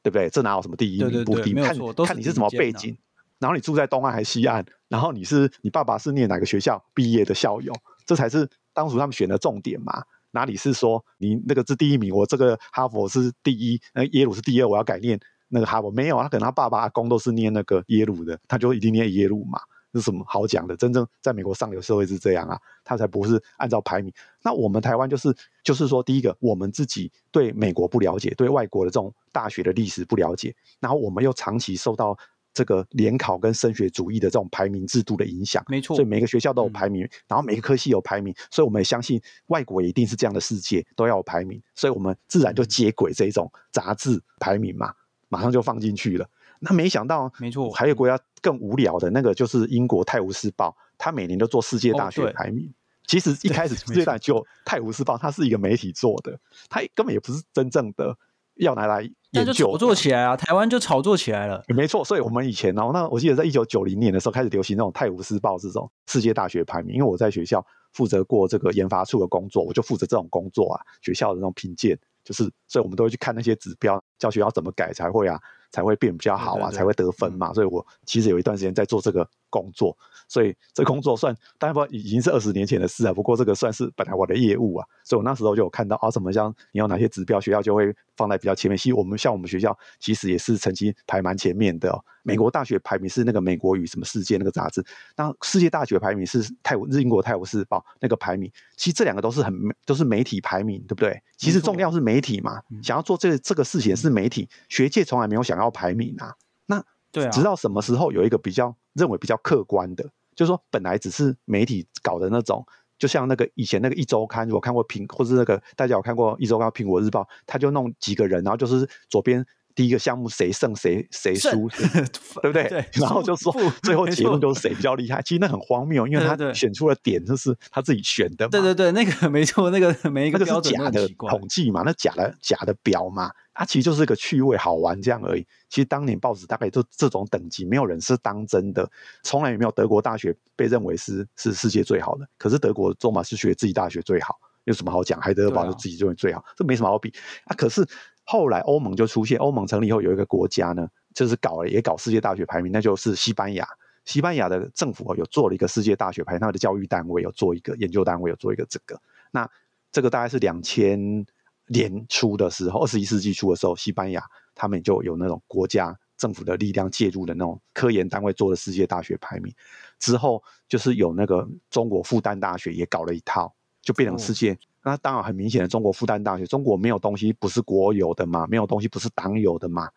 [0.05, 0.29] 对不对？
[0.29, 1.63] 这哪有什么第一名不第一名？
[1.63, 2.97] 看看你是什么背景，
[3.39, 7.73] 然后你住在东岸还是西岸，然后你是你爸爸是念哪个学校毕业的校友，
[8.05, 10.03] 这才是当初他们选的重点嘛。
[10.31, 15.89] 哪里是说你那个是第一名，我这个哈佛是第一，那耶鲁是第二，我要改念那个哈佛？
[15.89, 19.57] 没有啊，他可能他爸爸阿公都是念那个耶鲁的，他就一定念耶鲁嘛。
[19.93, 20.75] 是什么好讲的？
[20.75, 24.12] 真正在美国上流社会是这样啊，他才不是按照排名。
[24.41, 32.17] 那我们台湾就是，就是说，第一个，我们自己对美国不了解，对外国的这种大学的历史不了解，然后我们又长期受到
[32.53, 35.95] 这个联考跟升学主义的这种排名制度的影响，没错。
[35.95, 44.93] 所以每个学校都有排名，嗯、然后每个科系有排名，所以我们也相信外国也一定是这样的世界，都要有排名，所以我们自然就接轨这一种杂志排名嘛，
[45.34, 46.30] 马上就放进去了。
[46.60, 52.67] 那没想到，没错，还有国家更无聊的那个，就是英国《泰晤士报》，它每年都做世界大学排名。
[52.67, 52.74] 哦、
[53.06, 58.15] 其实一开始世界大就《泰晤士报》，它是一个媒体做的，它根本也不是真正的
[58.56, 59.52] 要拿来研究。
[59.52, 61.63] 就炒作起来啊，台湾就炒作起来了。
[61.68, 75.39] 没错，所以我们以前，然后那我记得在一九九零年的时候开始流行那种《泰晤士报》这种世界大学排名，因为我在学校负责过这个研发处的工作，我就负责这种工作啊，学校的那种评鉴，就是所以我们都会去看那些指标，教学要怎么改才会啊。
[75.74, 77.52] 才会变比较好啊，对对对，才会得分嘛。
[77.52, 79.96] 所以我其实有一段时间在做这个工作，
[80.28, 83.13] 所以这工作算当然不已经是二十年前的事啊。
[83.13, 88.78] 不过这个算是本来我的业务啊，所以我那时候就有看到啊，什么像你有哪些指标，学校就会放在比较前面。
[88.78, 92.04] 其实我们像我们学校，其实也是成绩排蛮前面的哦。
[92.24, 94.82] 美国大学排名是那个美国与什么世界那个杂志，
[95.18, 98.50] 那世界大学排名是泰晤日英国泰晤士报那个排名。
[98.78, 99.54] 其实这两个都是很
[99.86, 101.22] 都是媒体排名，对不对？
[101.36, 105.63] 其实重要是媒体嘛，想要做这个这个事情是媒体，学界从来没有想要。
[105.63, 106.36] 要排名啊，
[106.66, 110.04] 那对啊，直到什么时候有一个比较认为比较客观的，
[110.36, 112.65] 就是说本来只是媒体搞的那种，
[112.97, 121.67] 就像那个以前那个一周刊，如果看过苹，或是那个大家有看过一周刊苹果日报，他就弄几个人，然后就是左边第一个项目谁胜谁谁输，
[122.41, 122.67] 对不对？
[122.69, 125.21] 对，然后就说最后结论就是谁比较厉害。
[125.21, 128.49] 其实那很荒谬，因为他选出了点就是他自己选的嘛。
[128.51, 133.31] 对对对，那个 没错，那个 每一个标准假的统计嘛，那假的假的表嘛。
[133.55, 135.45] 它、啊、其实就是一个趣味好玩这样而已。
[135.69, 138.89] 其实当年报纸大概就这种等级，没有人是当真的。
[139.21, 142.27] 从来也没有德国大学被认为是是世界最好的。
[142.39, 145.21] 可是德国卓玛斯学自己大学最好，有什么好讲？
[145.21, 147.13] 海德堡就自己认为最好，啊、这没什么好比
[147.45, 147.53] 啊。
[147.55, 147.86] 可是
[148.23, 153.67] 后来欧盟就出现，欧盟成立以后有一个国家呢，就是搞了也搞世界大学排名，那就是西班牙。
[154.05, 158.99] 西班牙的政府有做了一个世界大学排名，他的教育单位有做一个研究单位有做一个这个。
[159.31, 159.49] 那
[159.91, 161.25] 这个大概是两千。
[161.67, 164.21] 年初的时候，二十一世纪初的时候，西班牙
[164.53, 169.51] 他们就有那种国家政府的力量介入的那种科研单位做的世界大学排名。
[169.97, 174.59] 之后就是有那个中国复旦大学也搞了一套，就变成世界。
[174.84, 179.89] 哦、那当然很明显的，中国复旦大学，中国没有东西不是国有的嘛，没有东西不是党有的嘛，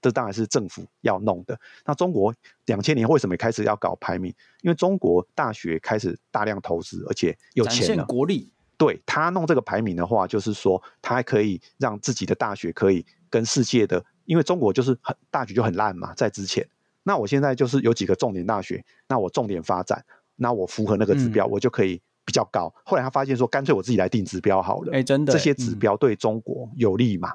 [0.00, 1.58] 这当然是政府要弄的。
[1.84, 2.34] 那中国
[2.66, 4.32] 两千年为什么开始要搞排名？
[4.62, 8.50] 因为中国大学开始大量投资，而且有钱了，展现国力。
[8.76, 16.68] 对，他弄这个排名的话，就是说他还可以让自己的大学可以跟世界的，因为中国就是很大学就很烂嘛，在之前。
[17.04, 20.04] 那我现在就是有几个重点大学，那我重点发展，
[20.34, 22.72] 那我符合那个指标，我就可以比较高。
[22.76, 24.92] 嗯、后来他发现说，干脆我自己来定指标好了。
[24.92, 27.32] 哎，真的，这些指标对中国有利嘛？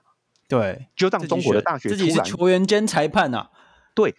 [0.48, 3.50] 对、嗯，就让中国的大学自己是球员兼裁判啊。
[3.94, 4.16] 对，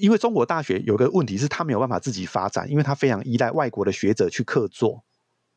[0.00, 5.04] 因为中国大学有个问题是，他没有办法自己发展，因为他非常依赖外国的学者去客座。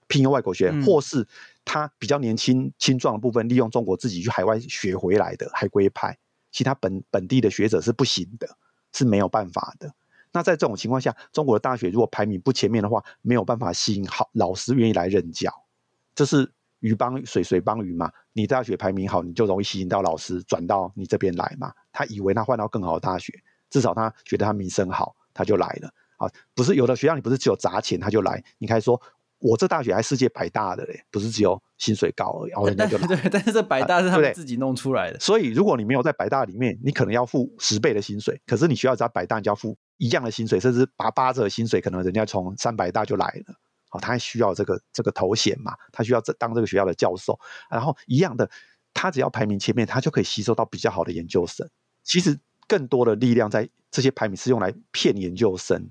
[0.07, 1.27] 聘用外国学，或是
[1.65, 6.15] 他比较年轻、青壮的部分，利用中国自己去海外学回来的海归派，
[6.51, 8.47] 其他本本地的学者是不行的，
[8.93, 9.91] 是没有办法的。
[10.35, 15.49] 那在这种情况下，中国的大学如果排名不前面的话，没有办法吸引好老师愿意来任教。
[16.13, 18.11] 这是鱼帮水，水帮鱼嘛。
[18.33, 21.71] 你大学排名好，你就容易吸引到老师转到你这边来嘛。
[21.93, 23.33] 他以为他换到更好的大学，
[23.69, 25.89] 至少他觉得他名声好，他就来了。
[26.17, 29.01] 啊，不是有的学校你不是只有砸钱他就来，你可以说。
[29.39, 33.05] 我这大学还世界百大的嘞，不是只有薪水高而已，然后人家就来。
[33.05, 35.19] 对，但是这百大是他们自己弄出来的。
[35.19, 38.41] 所以如果你没有在百大里面，你可能要付十倍的薪水。
[38.47, 43.55] 可是你学校只要百大，你就要付一样的薪水，甚至八八折的薪水，可能人家从三百大就来了。
[43.91, 48.49] 哦，他还需要这个这个头衔嘛，他需要这当这个学校的教授，然后一样的，
[48.93, 51.69] 他只要排名前面，他就可以吸收到比较好的研究生。
[52.03, 55.89] 其实更多的力量在这些排名是用来骗研究生，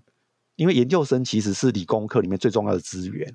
[0.56, 3.34] 因为研究生其实是理工科里面最重要的资源。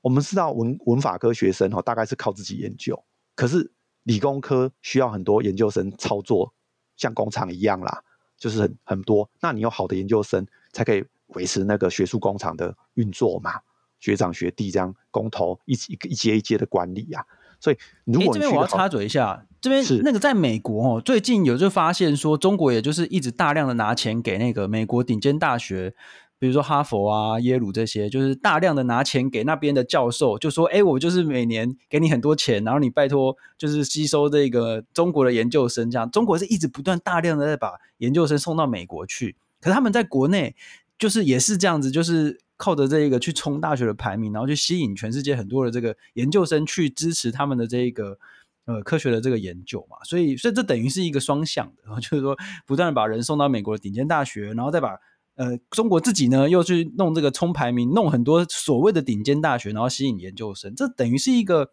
[0.00, 3.00] 我们知道文文法科学生哈，大概是靠自己研究，
[3.36, 6.52] 可是理工科需要很多研究生操作，
[6.96, 8.02] 像工厂一样啦，
[8.42, 9.30] 就是很很多。
[9.40, 13.60] 那你有好的研究生，才可以维持那个学术工厂的运作嘛？
[14.00, 17.26] 学长学弟这样工头一一一阶一阶的管理呀、啊。
[17.60, 25.94] 所以如果这边我要插嘴一下，这边那个在美国哦，最近有就发现说，中国也就是一直大量的拿钱给那个美国顶尖大学。
[26.42, 39.36] 比如说哈佛啊、耶鲁这些，就是大量的拿钱给那边的教授，就说：“哎，我就是每年给你很多钱，然后你拜托就是吸收这个中国的研究生。”这样，中国是一直不断大量的在把研究生送到美国去。
[39.60, 40.56] 可是他们在国内
[40.98, 48.18] 就是也是这样子，就是靠着这个去冲大学的排名，然后去吸引全世界很多的这个研究生去支持他们的这个
[48.64, 49.98] 呃科学的这个研究嘛。
[50.02, 54.98] 所以，所以这等于是一个双向的，然后就是说不断的把人送到美国的顶尖大学，然后再把。
[55.34, 61.72] 呃，中国自己呢又去弄这个冲排名，弄很多所谓的顶尖大学，然后吸引研究生，这等于是一个，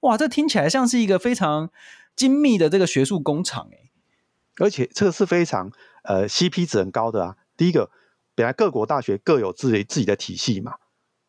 [0.00, 1.70] 哇，这听起来像是一个非常
[2.14, 3.90] 精密的这个学术工厂诶，
[4.60, 5.72] 而且这个是非常
[6.04, 7.36] 呃 CP 值很高的啊。
[7.56, 7.90] 第一个，
[8.34, 10.74] 本来各国大学各有自己自己的体系嘛，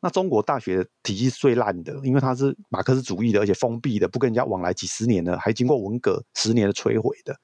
[0.02, 7.36] 那中国大学体系是最烂的，因为它是马克思主义的，而且封闭的，不跟人家往来几十年了，还经过文革十年的摧毁的。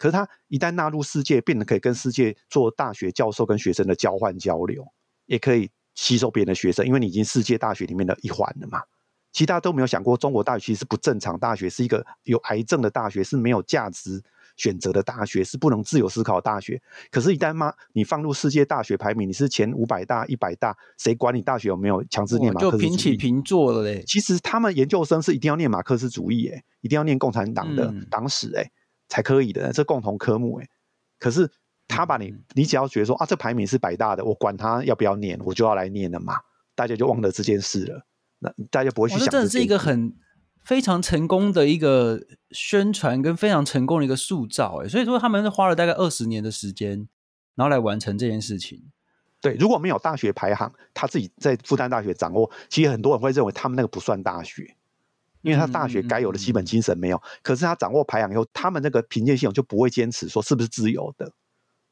[0.00, 4.82] 可是他一旦纳入世界，变得可以跟世界做大学教授跟学生的交换交流，
[5.26, 8.80] 也可以吸收别人的学生，因为你已经世界大学里面的一环了嘛。
[9.30, 14.20] 其他都没有想过，中国大学其实是不正常大学，是一个有癌症的大学，是没有价值
[14.56, 16.80] 选择的大学，是不能自由思考的大学。
[17.10, 22.80] 可是，一旦嘛，你放入世界大学排名，你是前五百大、一百大，谁管你大学有没有强制念马克思主义？
[22.80, 24.02] 就平起平坐了嘞。
[24.06, 28.70] 其实他们研究生是一定要念马克思主义，哎，一定要念共产党的党史，哎。
[29.10, 30.68] 才可以的，这共同科目诶。
[31.18, 31.50] 可是
[31.86, 36.34] 他把你，你只要觉得说啊，这排名是百大的，我管他要不要念，我就要来念了嘛。
[36.74, 38.06] 大家就忘了这件事了，
[38.38, 39.26] 那大家不会去想。
[39.26, 40.14] 这真的是一个很
[40.64, 44.88] 非常成功的一个宣传，跟非常成功的一个塑造诶。
[44.88, 47.06] 所以说他们是花了大概二十年的时间，
[47.54, 48.82] 然后来完成这件事情。
[49.42, 54.76] 对，如果没有大学排行，他自己在复旦大学掌握，其实很多人会认为他们那个不算大学。
[55.42, 61.32] 因为他大学该有的基本精神没有，嗯、可是他掌握排行以后，他们那个评鉴系统就不会坚持说是不是自由的，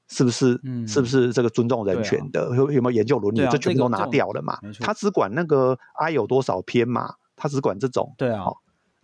[0.08, 4.58] 是不是、嗯、是不是这个尊重人权的，有、啊、有没有研究伦理，这、啊、全部都拿掉了嘛。
[4.80, 8.14] 他只管那个 I 有多少篇嘛，他只管这种。
[8.18, 8.46] 对啊，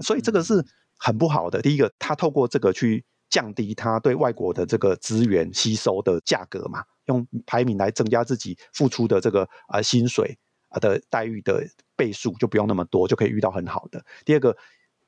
[0.00, 0.64] 所以这个是
[0.98, 1.62] 很不好的。
[1.62, 10.36] 第一个，他透过这个去降低他对外国的这个资源吸收的价格嘛，用排名来增加自己付出的这个啊薪水
[10.68, 11.66] 啊的待遇的。
[11.96, 14.04] 倍数就不用那么多，就可以遇到很好的。
[14.24, 14.56] 第二个，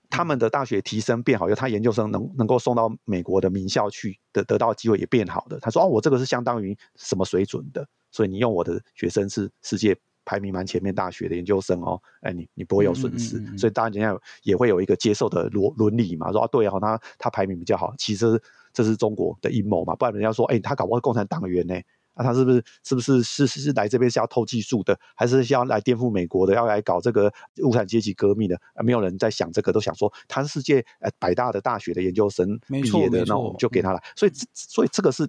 [0.08, 5.58] 他们的大学提升变好，因为他研究生能能够送到美国的名校去的，得到机会也变好的。
[5.60, 7.86] 他说：“哦，我这个是相当于什么水准的？
[8.10, 13.38] 所以你用我的学生是世界排名蛮前面大学的研究生哦，哎，你你不会有损失。
[13.38, 18.40] 嗯嗯嗯嗯，所以当然人家也会有一个接受的伦伦理嘛，说啊，对啊，他他排名比较好，其实
[18.72, 21.74] 这是中国的阴谋嘛，不然人家说，哎，他搞不好是共产党员呢。”
[22.16, 28.56] 那、啊、他是不是是不是是是来这边是要偷技术的，还是要来颠覆美国的，要来搞这个无产阶级革命的？
[28.74, 34.00] 啊，没有人在想这个，都想说他是世界呃百大的大学的研究生毕业的，那我们就给他了。
[34.16, 35.28] 所以所以这个是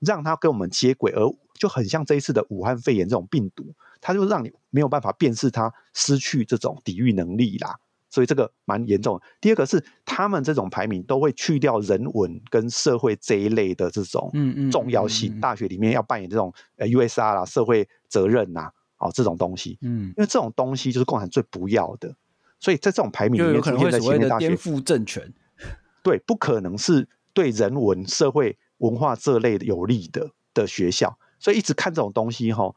[0.00, 1.20] 让他跟我们接轨，而
[1.54, 7.78] 就很像这一次的武汉肺炎这种病毒，他就让你没有办法辨识他，失去这种抵御能力啦。
[8.10, 9.24] 所以这个蛮严重的。
[9.40, 14.30] 第二个是，他们这种排名都会去掉人文跟社会这一类的这种
[14.70, 15.32] 重要性。
[15.32, 18.60] 嗯嗯嗯嗯、大学里面要扮演这种呃 USR 啦、社会责任呐、
[18.96, 19.78] 啊，哦这种东西。
[19.82, 22.14] 嗯，因为这种东西就是共产最不要的。
[22.60, 25.32] 所以在这种排名里面，出现在前面大学，颠覆政权。
[26.02, 31.18] 对，不可能是对人文、社会、文化这类的有利的的学校。
[31.38, 32.74] 所以一直看这种东西哈，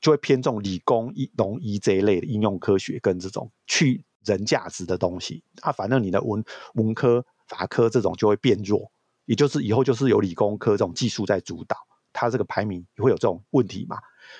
[0.00, 4.04] 就会偏重理工、医、农医这一类的应用科学跟这种去。
[4.24, 8.90] 人价值的东西，啊，反正你的文文科、法科这种就会变弱，
[9.24, 11.76] 也就是以后就是有理工科这种技术在主导，
[12.12, 13.98] 它这个排名会有这种问题嘛？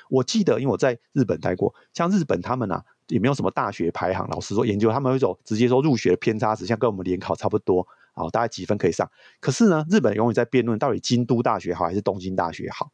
[0.08, 9.10] 我记得，因为我在日本待过，像日本他们啊，也没有什么大学排行，老实说，研究他们会走直接说入学偏差值，像跟我们联考差不多，啊，大概几分可以上。
[9.40, 12.90] 可是呢，日本永远在辩论到底京都大学好还是东京大学好，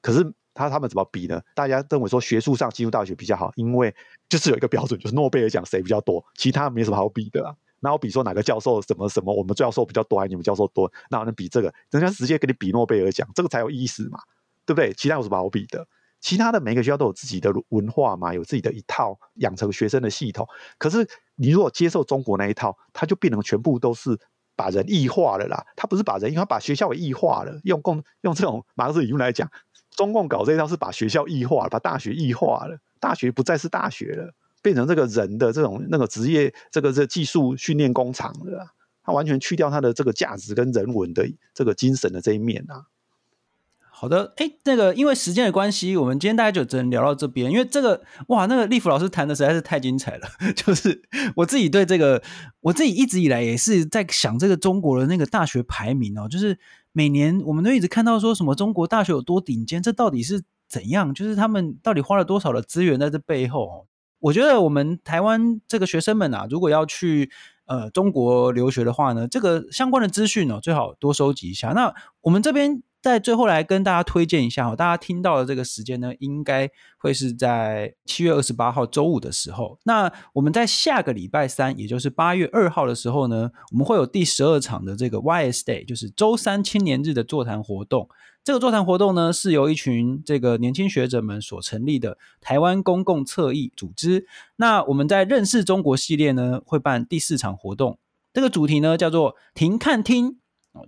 [0.00, 0.34] 可是。
[0.56, 1.40] 他他们怎么比呢？
[1.54, 3.94] 大家认为说学术上进入大学比较好，因为
[4.28, 7.54] 就是有一个标准，就是诺贝尔奖谁比较多，其他没什么好比的啊。
[7.80, 10.90] 那我比说哪个教授什么什么，我们教授比较多还你们教授多？
[11.10, 11.72] 那我能比这个？
[11.90, 14.18] 人家直接给你比诺贝尔奖，这个才有意思嘛，
[14.64, 14.92] 对不对？
[14.94, 15.86] 其他有什么好比的？
[16.18, 20.48] 其他的每个学校都有自己的文化嘛，有自己的一套养成学生的系统。
[20.78, 24.18] 可是你如果接受中国那一套，它就变成全部都是
[24.56, 25.64] 把人异化了啦。
[25.76, 27.60] 它不是把人，因为把学校给异化了。
[27.62, 29.48] 用共用这种马克思理论来讲，
[29.96, 32.78] 中共搞这一套是把学校异化，把大学异化了。
[33.00, 34.32] 大学不再是大学了，
[34.62, 38.74] 变成这个人的这种那个职业，这个这技术训练工厂了。
[39.02, 42.86] 它完全去掉它的这个价值跟人文的这个精神的这一面啊。
[43.88, 47.50] 好的，哎，那个因为时间的关系，我们今天大概就只能聊到这边。
[47.50, 50.28] 因为这个哇，那个立甫老师谈的实在是太精彩了。
[50.54, 51.00] 就是
[51.36, 52.22] 我自己对这个，
[52.60, 56.58] 我自己一直以来也是在想这个中国的那个大学排名哦，就是
[56.96, 61.12] 每年我们都一直看到说什么中国大学有多顶尖，这到底是怎样？
[61.12, 63.86] 就是他们到底花了多少的资源在这背后？
[64.18, 67.30] 我觉得我们台湾这个学生们啊，如果要去
[67.66, 71.72] 呃中国留学的话呢，这个相关的资讯呢，最好多收集一下。
[71.72, 72.82] 那我们这边。
[73.02, 76.68] 在最后来跟大家推荐一下，大家听到的这个时间呢，应该
[76.98, 79.78] 会是在七月二十八号周五的时候。
[79.84, 88.08] 那我们在下个礼拜三，也就是八月二号的时候呢，我们会有第十二场的这个 YS Day，就是周三青年日的座谈活动。
[88.42, 94.26] 这个座谈活动呢，是由一群这个年轻学者们所成立的台湾公共策议组织。
[94.56, 97.98] 那我们在认识中国系列呢，会办第四场活动，
[98.32, 100.38] 这个主题呢叫做“停看听”。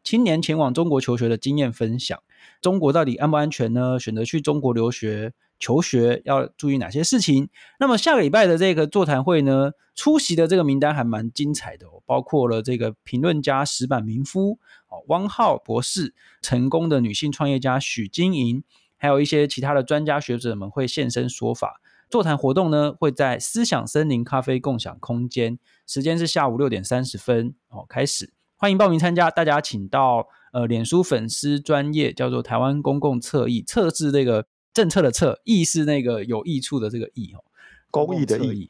[0.02, 2.22] 青年前往中国求学的经验分享，
[2.60, 3.98] 中国到底安不安全呢？
[3.98, 7.48] 选择去中国留学求学要注意哪些事情？
[7.78, 14.58] 那么下个礼拜的这个座谈会呢，出席的这个名单还蛮精彩的哦，包括了这个评论家石板明夫、
[14.88, 18.62] 哦汪浩博士、成功的女性创业家许晶莹，
[18.96, 21.80] 还有一些其他的专家学者们会现身说法。
[22.10, 28.37] 座谈活动呢会在思想森林咖啡共享空间，时间是下午六点三十分哦开始。
[28.60, 37.44] 欢迎报名参加，大家请到呃，脸书粉丝专业叫做台湾公共测议，策是这个政策的策，议是那个有益处的这个益哦，
[37.92, 38.68] 公益的益，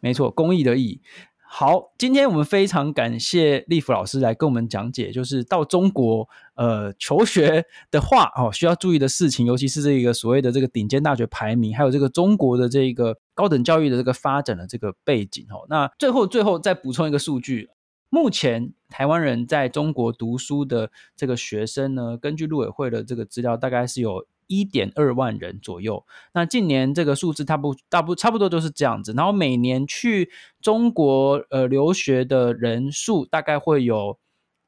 [0.00, 1.00] 没错，公益的益。
[1.40, 15.66] 好，今天我们非常感谢立甫老师来跟我们讲解，就是到中国呃求学的话哦，需要注意的事情，尤其是这个所谓的这个顶尖大学排名，还有这个中国的这个高等教育的这个发展的这个背景哦。
[15.68, 17.70] 那最后最后再补充一个数据。
[18.14, 26.04] 目前台湾人在中国读书的这个学生呢，根据陆委会的这个资料，大概是有一点二万人左右。
[26.34, 29.14] 那近年这个数字差不大不差不多都是这样子。
[29.16, 30.30] 然后每年去
[30.60, 34.18] 中国呃留学的人数大概会有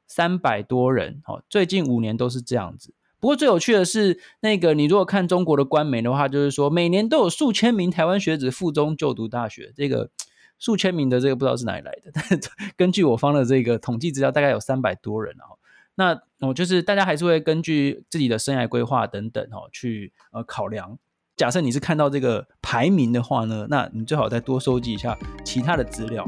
[0.07, 1.21] 三百多人。
[1.27, 2.95] 哦，最近五年都是这样子。
[3.19, 9.71] 不过最有趣的是，那个你如果看中国的官媒的话，就是说每年都有数千名台湾学子赴中就读大学。
[9.75, 10.09] 这个。
[10.59, 12.23] 数千名的这个不知道是哪里来的，但
[12.77, 15.59] 根据我方的这个统计资料，大概有三百多人哦。
[15.95, 20.97] 那我就是大家还是会根据自己的生涯规划等等哦，去呃考量。
[21.37, 26.25] 假设你是看到这个排名的话呢，那你最好再多收集一下其他的资料。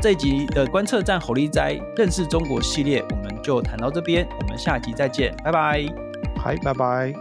[0.00, 5.84] 这一集的观测站侯立哉认识中国系列，我们就谈到这边，我们下集再见，拜拜，
[6.36, 7.12] 嗨，拜拜。